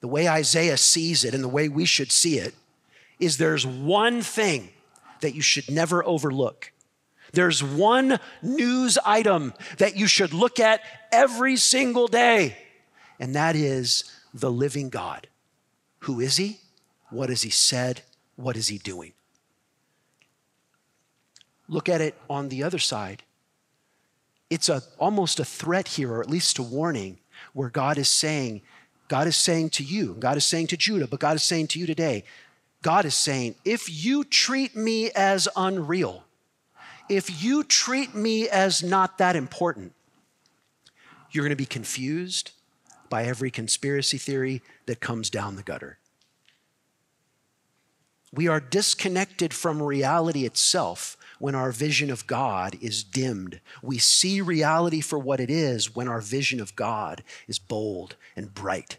[0.00, 2.54] The way Isaiah sees it and the way we should see it
[3.18, 4.70] is there's one thing
[5.20, 6.72] that you should never overlook.
[7.34, 10.80] There's one news item that you should look at
[11.12, 12.56] every single day,
[13.20, 15.28] and that is the living God.
[16.00, 16.60] Who is he?
[17.10, 18.00] What has he said?
[18.36, 19.12] What is he doing?
[21.68, 23.22] Look at it on the other side.
[24.50, 27.18] It's a, almost a threat here, or at least a warning,
[27.52, 28.62] where God is saying,
[29.08, 31.78] God is saying to you, God is saying to Judah, but God is saying to
[31.78, 32.24] you today,
[32.82, 36.24] God is saying, if you treat me as unreal,
[37.08, 39.92] if you treat me as not that important,
[41.30, 42.52] you're going to be confused
[43.08, 45.98] by every conspiracy theory that comes down the gutter.
[48.32, 53.60] We are disconnected from reality itself when our vision of God is dimmed.
[53.82, 58.54] We see reality for what it is when our vision of God is bold and
[58.54, 58.98] bright.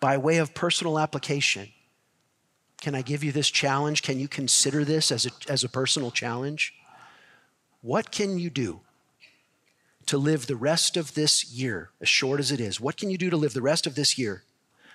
[0.00, 1.68] By way of personal application,
[2.80, 4.02] can I give you this challenge?
[4.02, 6.74] Can you consider this as a, as a personal challenge?
[7.82, 8.80] What can you do
[10.06, 12.80] to live the rest of this year, as short as it is?
[12.80, 14.44] What can you do to live the rest of this year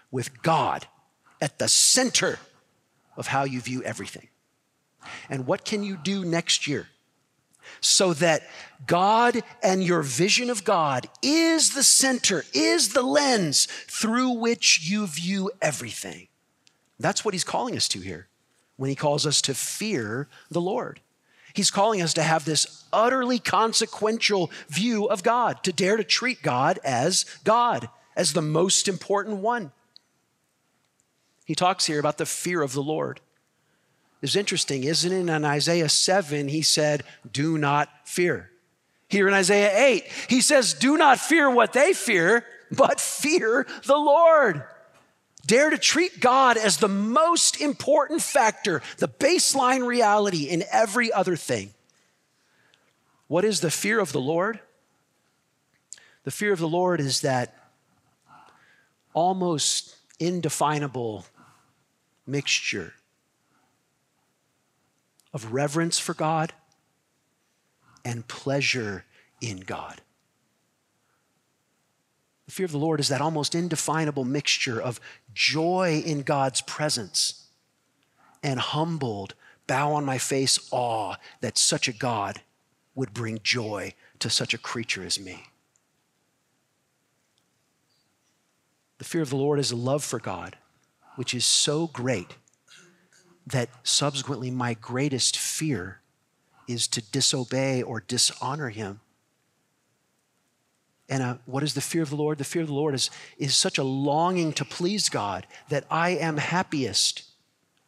[0.09, 0.87] with God
[1.39, 2.39] at the center
[3.15, 4.29] of how you view everything?
[5.29, 6.87] And what can you do next year
[7.81, 8.43] so that
[8.85, 15.07] God and your vision of God is the center, is the lens through which you
[15.07, 16.27] view everything?
[16.99, 18.27] That's what he's calling us to here
[18.77, 21.01] when he calls us to fear the Lord.
[21.53, 26.41] He's calling us to have this utterly consequential view of God, to dare to treat
[26.41, 29.71] God as God, as the most important one.
[31.45, 33.21] He talks here about the fear of the Lord.
[34.25, 35.31] It's interesting, isn't it?
[35.31, 38.49] In Isaiah 7, he said, Do not fear.
[39.07, 43.95] Here in Isaiah 8, he says, Do not fear what they fear, but fear the
[43.95, 44.63] Lord.
[45.45, 51.35] Dare to treat God as the most important factor, the baseline reality in every other
[51.35, 51.75] thing.
[53.27, 54.59] What is the fear of the Lord?
[56.23, 57.55] The fear of the Lord is that
[59.13, 61.27] almost indefinable
[62.25, 62.95] mixture
[65.35, 66.53] of reverence for God
[68.05, 69.03] and pleasure
[69.41, 70.01] in God.
[72.45, 75.01] The fear of the Lord is that almost indefinable mixture of
[75.33, 77.47] joy in God's presence
[78.41, 79.33] and humbled,
[79.67, 82.41] bow on my face awe that such a God
[82.93, 85.47] would bring joy to such a creature as me.
[88.99, 90.55] The fear of the Lord is a love for God,
[91.17, 92.37] which is so great
[93.47, 96.01] that subsequently my greatest fear
[96.67, 98.99] is to disobey or dishonor Him.
[101.08, 102.39] And uh, what is the fear of the Lord?
[102.39, 106.12] The fear of the Lord is, is such a longing to please God that I
[106.12, 107.23] am happiest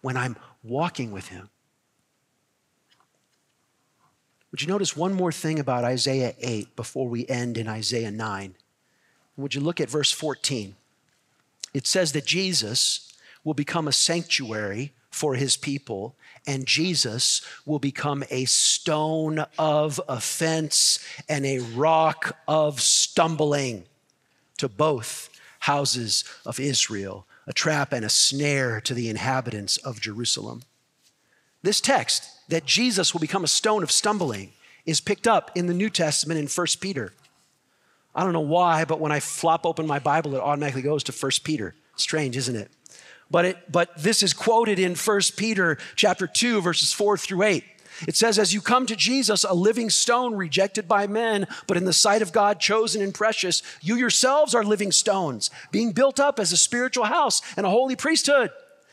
[0.02, 1.50] when I'm walking with Him.
[4.52, 8.56] Would you notice one more thing about Isaiah 8 before we end in Isaiah 9?
[9.36, 10.76] Would you look at verse 14?
[11.74, 18.23] It says that Jesus will become a sanctuary for his people, and Jesus will become
[18.30, 23.84] a stone of offense and a rock of stumbling
[24.58, 25.30] to both
[25.62, 30.62] houses of Israel, a trap and a snare to the inhabitants of Jerusalem.
[31.63, 34.53] This text, that Jesus will become a stone of stumbling,
[34.86, 37.12] is picked up in the New Testament in 1 Peter.
[38.15, 41.12] I don't know why, but when I flop open my Bible, it automatically goes to
[41.12, 41.75] 1 Peter.
[41.95, 42.71] Strange, isn't it?
[43.30, 47.63] But, it, but this is quoted in 1 Peter chapter 2, verses 4 through 8.
[48.08, 51.86] It says, As you come to Jesus, a living stone rejected by men, but in
[51.86, 56.40] the sight of God chosen and precious, you yourselves are living stones, being built up
[56.40, 58.52] as a spiritual house and a holy priesthood,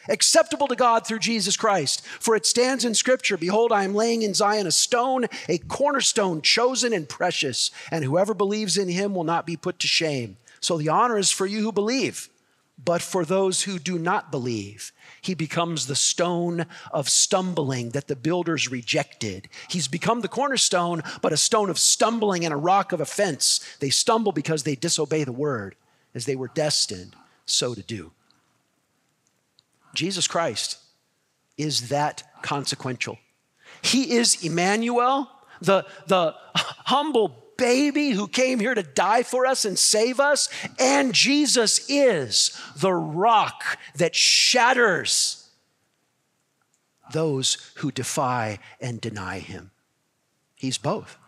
[0.09, 2.05] acceptable to God through Jesus Christ.
[2.05, 6.40] For it stands in Scripture Behold, I am laying in Zion a stone, a cornerstone,
[6.40, 10.38] chosen and precious, and whoever believes in him will not be put to shame.
[10.61, 12.31] So the honor is for you who believe.
[12.82, 18.16] But for those who do not believe, he becomes the stone of stumbling that the
[18.16, 19.48] builders rejected.
[19.68, 23.60] He's become the cornerstone, but a stone of stumbling and a rock of offense.
[23.80, 25.76] They stumble because they disobey the word,
[26.14, 27.14] as they were destined
[27.46, 28.12] so to do.
[29.94, 30.78] Jesus Christ
[31.56, 33.18] is that consequential.
[33.82, 39.78] He is Emmanuel, the, the humble baby who came here to die for us and
[39.78, 40.48] save us.
[40.78, 45.48] And Jesus is the rock that shatters
[47.12, 49.70] those who defy and deny him.
[50.54, 51.18] He's both.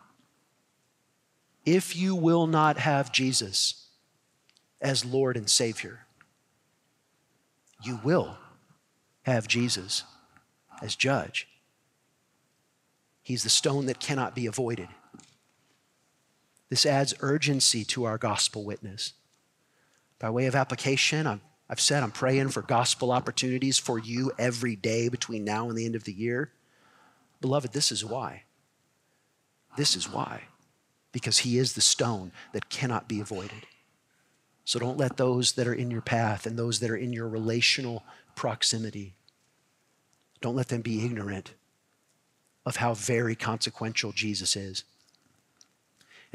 [1.64, 3.88] If you will not have Jesus
[4.80, 6.06] as Lord and Savior,
[7.82, 8.38] you will
[9.22, 10.04] have Jesus
[10.80, 11.48] as judge.
[13.22, 14.88] He's the stone that cannot be avoided.
[16.68, 19.12] This adds urgency to our gospel witness.
[20.18, 24.76] By way of application, I've, I've said I'm praying for gospel opportunities for you every
[24.76, 26.52] day between now and the end of the year.
[27.40, 28.44] Beloved, this is why.
[29.76, 30.44] This is why.
[31.12, 33.66] Because he is the stone that cannot be avoided.
[34.64, 37.28] So don't let those that are in your path and those that are in your
[37.28, 38.02] relational
[38.34, 39.14] proximity,
[40.40, 41.54] don't let them be ignorant
[42.64, 44.82] of how very consequential Jesus is.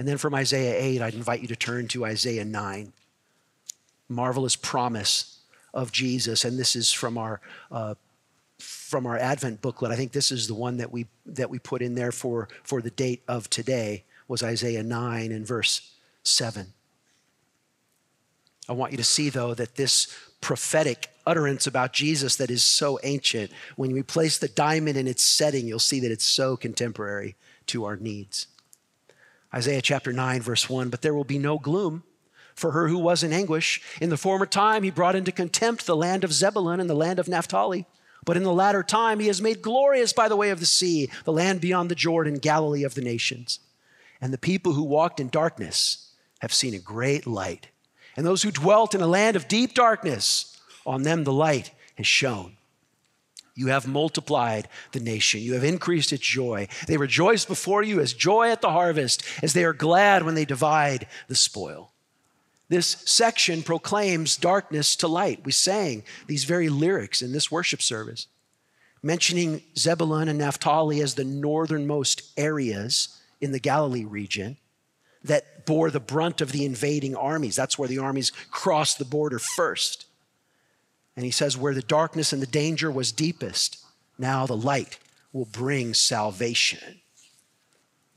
[0.02, 2.92] And then from Isaiah 8, I'd invite you to turn to Isaiah 9.
[4.10, 5.38] Marvelous promise
[5.76, 6.44] of Jesus.
[6.44, 7.94] And this is from our uh,
[8.58, 9.92] from our Advent booklet.
[9.92, 12.82] I think this is the one that we that we put in there for, for
[12.82, 16.74] the date of today was Isaiah 9 and verse 7.
[18.68, 20.08] I want you to see, though, that this
[20.42, 25.22] prophetic utterance about Jesus that is so ancient, when we place the diamond in its
[25.22, 27.36] setting, you'll see that it's so contemporary
[27.68, 28.48] to our needs.
[29.54, 32.04] Isaiah chapter 9, verse 1 But there will be no gloom
[32.56, 33.82] for her who was in anguish.
[34.00, 37.20] In the former time, he brought into contempt the land of Zebulun and the land
[37.20, 37.86] of Naphtali.
[38.24, 41.10] But in the latter time, he has made glorious by the way of the sea,
[41.24, 43.60] the land beyond the Jordan, Galilee of the nations.
[44.22, 47.70] And the people who walked in darkness have seen a great light.
[48.16, 52.06] And those who dwelt in a land of deep darkness, on them the light has
[52.06, 52.58] shone.
[53.54, 55.42] You have multiplied the nation.
[55.42, 56.68] You have increased its joy.
[56.88, 60.46] They rejoice before you as joy at the harvest, as they are glad when they
[60.46, 61.92] divide the spoil.
[62.70, 65.44] This section proclaims darkness to light.
[65.44, 68.28] We sang these very lyrics in this worship service,
[69.04, 74.56] mentioning Zebulun and Naphtali as the northernmost areas in the Galilee region
[75.24, 77.58] that bore the brunt of the invading armies.
[77.58, 80.06] That's where the armies crossed the border first.
[81.15, 83.84] And he says, Where the darkness and the danger was deepest,
[84.17, 85.00] now the light
[85.34, 87.02] will bring salvation.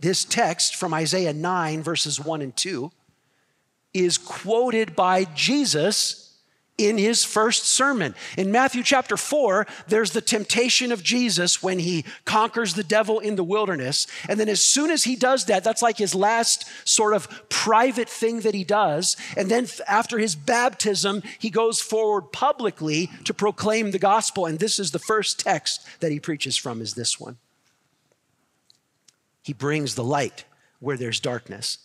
[0.00, 2.90] This text from Isaiah 9, verses 1 and 2
[3.92, 6.23] is quoted by Jesus
[6.76, 8.14] in his first sermon.
[8.36, 13.36] In Matthew chapter 4, there's the temptation of Jesus when he conquers the devil in
[13.36, 14.08] the wilderness.
[14.28, 18.08] And then, as soon as he does that, that's like his last sort of private
[18.08, 19.16] thing that he does.
[19.36, 24.46] And then, after his baptism, he goes forward publicly to proclaim the gospel.
[24.46, 27.38] And this is the first text that he preaches from, is this one.
[29.42, 30.44] He brings the light
[30.80, 31.78] where there's darkness.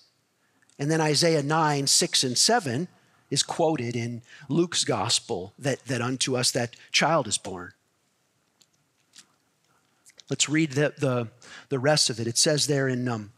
[0.80, 2.88] And then Isaiah 9, 6, and 7
[3.30, 7.74] is quoted in Luke's gospel that, that unto us that child is born.
[10.30, 11.28] Let's read the, the,
[11.70, 12.28] the rest of it.
[12.28, 13.32] It says there in, um,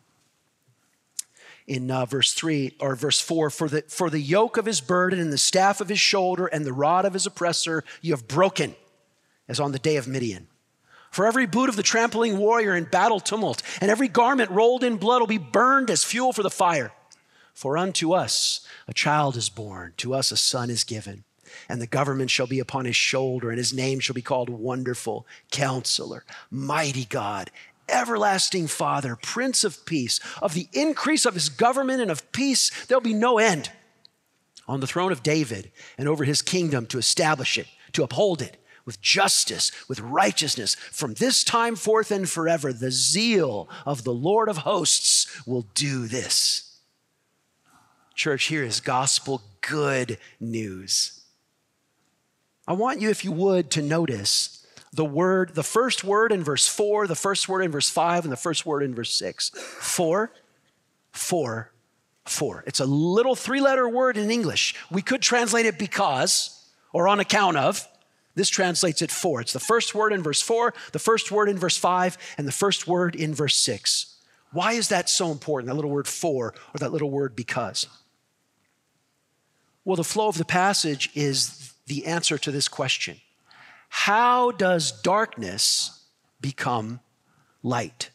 [1.68, 5.20] in uh, verse 3 or verse 4 for the, for the yoke of his burden
[5.20, 8.76] and the staff of his shoulder and the rod of his oppressor you have broken,
[9.48, 10.48] as on the day of Midian.
[11.12, 14.96] For every boot of the trampling warrior in battle tumult, and every garment rolled in
[14.96, 16.94] blood will be burned as fuel for the fire.
[17.54, 21.24] For unto us a child is born, to us a son is given,
[21.68, 25.28] and the government shall be upon his shoulder, and his name shall be called Wonderful,
[25.52, 27.52] Counselor, Mighty God,
[27.90, 30.20] Everlasting Father, Prince of Peace.
[30.42, 33.72] Of the increase of his government and of peace, there'll be no end.
[34.68, 38.58] On the throne of David and over his kingdom to establish it, to uphold it
[38.86, 40.76] with justice, with righteousness.
[40.76, 46.08] From this time forth and forever, the zeal of the Lord of hosts will do
[46.08, 46.71] this.
[48.22, 51.24] Church, here is gospel good news.
[52.68, 56.68] I want you, if you would, to notice the word, the first word in verse
[56.68, 59.50] four, the first word in verse five, and the first word in verse six.
[59.50, 60.32] For,
[61.12, 61.72] for,
[62.26, 62.64] for.
[62.68, 64.76] It's a little three letter word in English.
[64.92, 67.88] We could translate it because or on account of.
[68.36, 69.42] This translates it for.
[69.42, 72.52] It's the first word in verse four, the first word in verse five, and the
[72.52, 74.20] first word in verse six.
[74.52, 77.88] Why is that so important, that little word for or that little word because?
[79.84, 83.20] Well, the flow of the passage is the answer to this question
[83.90, 86.04] How does darkness
[86.40, 87.00] become
[87.64, 88.10] light?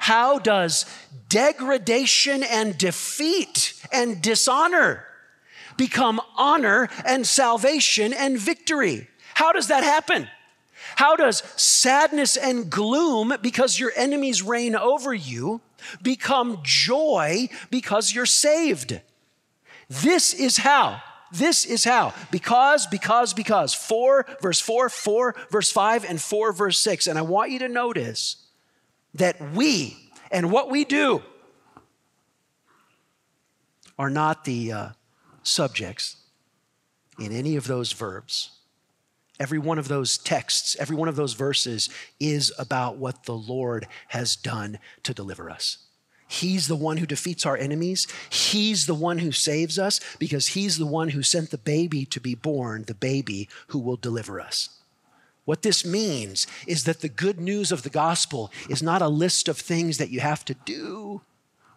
[0.00, 0.86] How does
[1.28, 5.04] degradation and defeat and dishonor
[5.76, 9.08] become honor and salvation and victory?
[9.34, 10.28] How does that happen?
[10.96, 15.60] How does sadness and gloom, because your enemies reign over you,
[16.02, 19.00] become joy because you're saved?
[19.88, 21.00] This is how.
[21.32, 22.14] This is how.
[22.30, 23.74] Because, because, because.
[23.74, 27.06] For, verse 4, for, verse 5, and for, verse 6.
[27.06, 28.36] And I want you to notice
[29.14, 29.96] that we,
[30.30, 31.22] and what we do
[33.98, 34.88] are not the uh,
[35.42, 36.16] subjects
[37.18, 38.50] in any of those verbs.
[39.40, 43.86] Every one of those texts, every one of those verses is about what the Lord
[44.08, 45.78] has done to deliver us.
[46.28, 48.06] He's the one who defeats our enemies.
[48.28, 52.20] He's the one who saves us because he's the one who sent the baby to
[52.20, 54.68] be born, the baby who will deliver us.
[55.46, 59.48] What this means is that the good news of the gospel is not a list
[59.48, 61.22] of things that you have to do.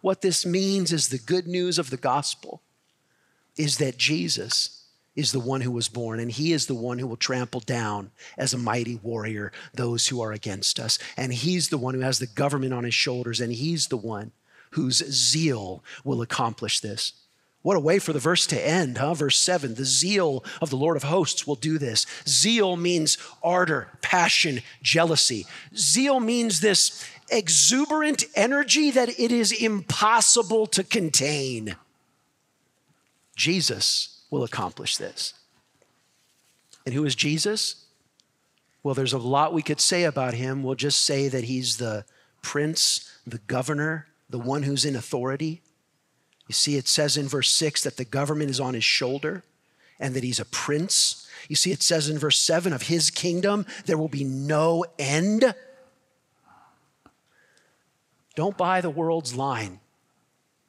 [0.02, 2.60] What this means is the good news of the gospel
[3.56, 4.84] is that Jesus
[5.16, 8.10] is the one who was born, and he is the one who will trample down
[8.36, 10.98] as a mighty warrior those who are against us.
[11.16, 14.32] And he's the one who has the government on his shoulders, and he's the one
[14.72, 17.12] whose zeal will accomplish this.
[17.62, 19.14] What a way for the verse to end, huh?
[19.14, 22.06] Verse 7 The zeal of the Lord of hosts will do this.
[22.26, 25.46] Zeal means ardor, passion, jealousy.
[25.76, 31.76] Zeal means this exuberant energy that it is impossible to contain.
[33.36, 35.34] Jesus will accomplish this.
[36.84, 37.86] And who is Jesus?
[38.82, 40.64] Well, there's a lot we could say about him.
[40.64, 42.04] We'll just say that he's the
[42.42, 45.60] prince, the governor, the one who's in authority.
[46.48, 49.44] You see, it says in verse 6 that the government is on his shoulder
[50.00, 51.28] and that he's a prince.
[51.48, 55.54] You see, it says in verse 7 of his kingdom, there will be no end.
[58.34, 59.80] Don't buy the world's line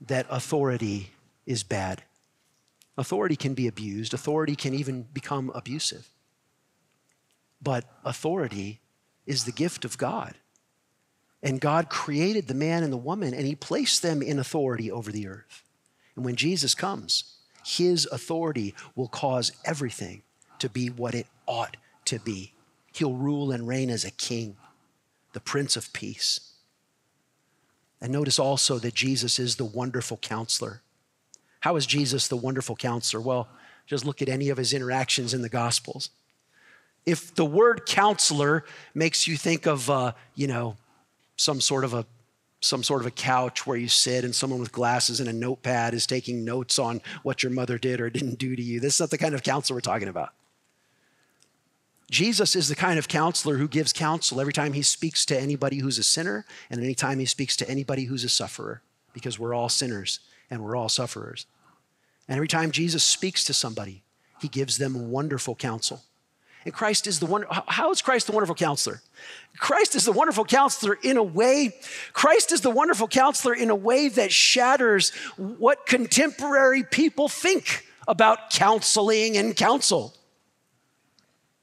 [0.01, 1.11] that authority
[1.45, 2.03] is bad.
[2.97, 6.09] Authority can be abused, authority can even become abusive.
[7.61, 8.82] But authority
[9.26, 10.36] is the gift of God.
[11.43, 15.11] And God created the man and the woman, and He placed them in authority over
[15.11, 15.63] the earth.
[16.15, 17.35] And when Jesus comes,
[17.65, 20.23] His authority will cause everything
[20.59, 21.75] to be what it ought
[22.05, 22.53] to be.
[22.93, 24.55] He'll rule and reign as a king,
[25.33, 26.53] the Prince of Peace.
[27.99, 30.81] And notice also that Jesus is the wonderful counselor.
[31.61, 33.21] How is Jesus the wonderful counselor?
[33.21, 33.47] Well,
[33.85, 36.09] just look at any of his interactions in the Gospels.
[37.05, 38.63] If the word counselor
[38.93, 40.77] makes you think of, uh, you know,
[41.36, 42.05] some sort of a
[42.63, 45.93] some sort of a couch where you sit and someone with glasses and a notepad
[45.93, 48.79] is taking notes on what your mother did or didn't do to you.
[48.79, 50.29] This is not the kind of counselor we're talking about.
[52.09, 55.79] Jesus is the kind of counselor who gives counsel every time he speaks to anybody
[55.79, 58.81] who's a sinner and anytime he speaks to anybody who's a sufferer,
[59.13, 60.19] because we're all sinners
[60.49, 61.47] and we're all sufferers.
[62.27, 64.03] And every time Jesus speaks to somebody,
[64.39, 66.03] he gives them wonderful counsel.
[66.66, 67.45] And Christ is the one.
[67.49, 69.01] How is Christ the wonderful counselor?
[69.57, 71.76] Christ is the wonderful counselor in a way.
[72.14, 78.49] Christ is the wonderful counselor in a way that shatters what contemporary people think about
[78.49, 80.14] counseling and counsel.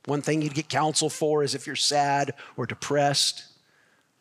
[0.05, 3.45] One thing you'd get counsel for is if you're sad or depressed.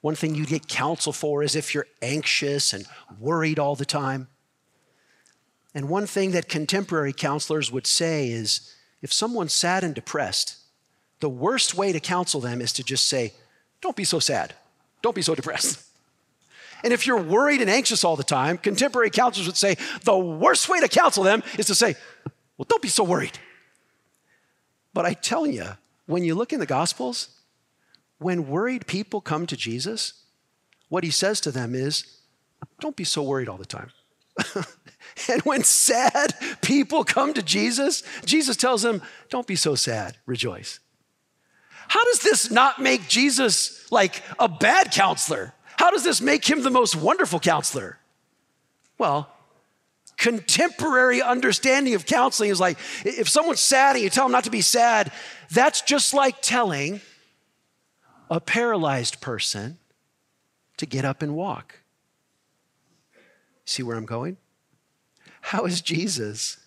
[0.02, 2.86] One thing you'd get counsel for is if you're anxious and
[3.20, 4.28] worried all the time.
[5.76, 10.58] And one thing that contemporary counselors would say is if someone's sad and depressed,
[11.20, 13.34] the worst way to counsel them is to just say,
[13.82, 14.54] Don't be so sad.
[15.02, 15.86] Don't be so depressed.
[16.82, 20.70] And if you're worried and anxious all the time, contemporary counselors would say the worst
[20.70, 21.96] way to counsel them is to say,
[22.58, 23.38] Well, don't be so worried.
[24.94, 25.66] But I tell you,
[26.06, 27.30] when you look in the Gospels,
[28.18, 30.24] when worried people come to Jesus,
[30.88, 32.20] what he says to them is,
[32.80, 33.92] Don't be so worried all the time.
[35.30, 40.80] and when sad people come to Jesus, Jesus tells them, Don't be so sad, rejoice.
[41.90, 45.54] How does this not make Jesus like a bad counselor?
[45.76, 47.98] How does this make him the most wonderful counselor?
[48.98, 49.30] Well,
[50.16, 54.52] contemporary understanding of counseling is like if someone's sad and you tell them not to
[54.52, 55.12] be sad,
[55.50, 57.02] that's just like telling
[58.30, 59.80] a paralyzed person
[60.78, 61.80] to get up and walk.
[63.66, 64.38] See where I'm going?
[65.42, 66.58] How is Jesus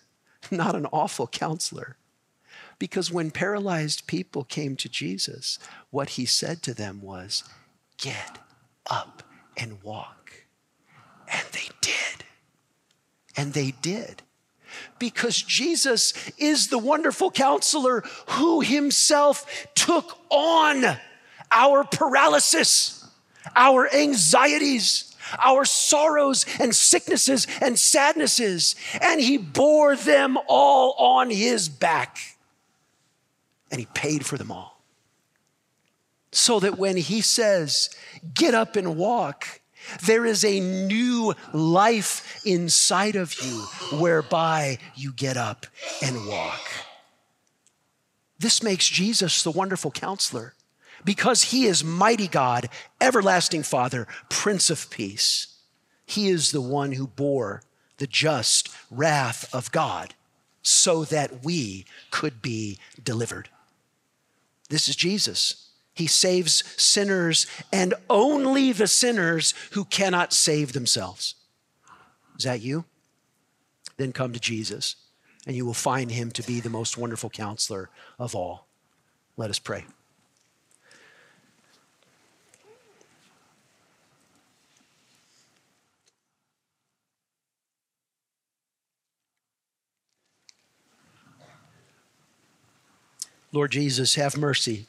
[0.51, 1.95] not an awful counselor?
[2.83, 5.57] Because when paralyzed people came to Jesus,
[5.89, 7.45] what he said to them was,
[7.97, 8.39] Get
[8.91, 9.23] up
[9.55, 10.33] and walk.
[11.31, 12.25] And they did.
[13.37, 14.21] And they did.
[14.99, 20.83] Because Jesus is the wonderful counselor who himself took on
[21.51, 23.09] our paralysis,
[23.55, 31.69] our anxieties, our sorrows and sicknesses and sadnesses, and he bore them all on his
[31.69, 32.32] back
[33.73, 34.79] and he paid for them all.
[36.31, 37.89] So that when he says,
[38.35, 39.61] get up and walk,
[40.05, 43.65] there is a new life inside of you
[43.97, 45.65] whereby you get up
[46.03, 46.61] and walk.
[48.37, 50.53] This makes Jesus the wonderful counselor
[51.03, 52.69] because he is mighty God,
[53.01, 55.47] everlasting Father, Prince of Peace.
[56.05, 57.63] He is the one who bore
[57.97, 60.13] the just wrath of God
[60.61, 63.49] so that we could be delivered.
[64.73, 65.69] This is Jesus.
[65.93, 71.35] He saves sinners and only the sinners who cannot save themselves.
[72.39, 72.85] Is that you?
[73.97, 74.95] Then come to Jesus,
[75.45, 78.67] and you will find him to be the most wonderful counselor of all.
[79.37, 79.85] Let us pray.
[93.53, 94.87] Lord Jesus, have mercy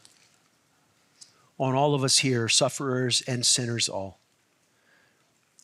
[1.58, 4.18] on all of us here, sufferers and sinners all.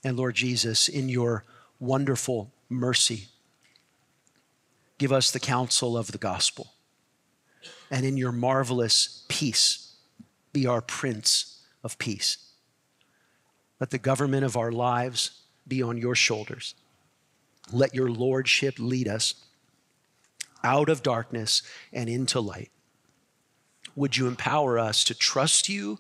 [0.05, 1.45] And Lord Jesus, in your
[1.81, 3.29] wonderful mercy,
[4.99, 6.75] give us the counsel of the gospel.
[7.91, 9.95] And in your marvelous peace,
[10.53, 12.51] be our Prince of Peace.
[13.81, 16.75] Let the government of our lives be on your shoulders.
[17.73, 19.35] Let your lordship lead us
[20.63, 21.63] out of darkness
[21.95, 22.71] and into light.
[23.97, 25.99] Would you empower us to trust you?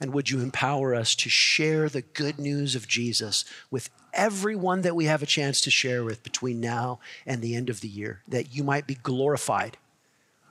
[0.00, 4.96] And would you empower us to share the good news of Jesus with everyone that
[4.96, 8.22] we have a chance to share with between now and the end of the year,
[8.26, 9.76] that you might be glorified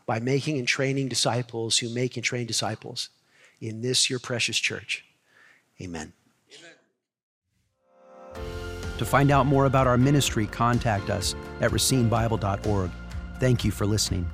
[0.06, 3.10] by making and training disciples who make and train disciples
[3.60, 5.06] in this your precious church.
[5.82, 6.14] Amen.
[8.98, 12.92] To find out more about our ministry, contact us at racinebible.org.
[13.40, 14.30] Thank you for listening.